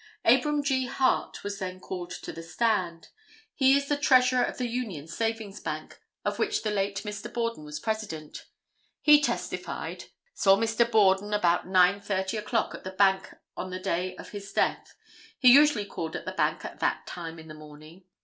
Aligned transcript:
Abram 0.25 0.63
G. 0.63 0.87
Hart 0.87 1.43
was 1.43 1.59
then 1.59 1.79
called 1.79 2.09
to 2.09 2.31
the 2.33 2.41
stand. 2.41 3.09
He 3.53 3.77
is 3.77 3.87
the 3.87 3.95
Treasurer 3.95 4.43
of 4.43 4.57
the 4.57 4.65
Union 4.67 5.07
Savings 5.07 5.59
Bank, 5.59 5.99
of 6.25 6.39
which 6.39 6.63
the 6.63 6.71
late 6.71 7.03
Mr. 7.05 7.31
Borden 7.31 7.63
was 7.63 7.79
President. 7.79 8.47
He 9.03 9.21
testified: 9.21 10.05
"Saw 10.33 10.57
Mr. 10.57 10.89
Borden 10.89 11.35
about 11.35 11.67
9:30 11.67 12.39
o'clock 12.39 12.73
at 12.73 12.83
the 12.83 12.89
bank 12.89 13.29
on 13.55 13.69
the 13.69 13.77
day 13.77 14.15
of 14.15 14.29
his 14.29 14.51
death. 14.51 14.95
He 15.37 15.53
usually 15.53 15.85
called 15.85 16.15
at 16.15 16.25
the 16.25 16.31
bank 16.31 16.65
at 16.65 16.79
that 16.79 17.05
time 17.05 17.37
in 17.37 17.47
the 17.47 17.53
morning. 17.53 18.05